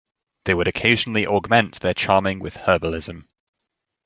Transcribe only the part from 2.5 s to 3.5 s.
herbalism.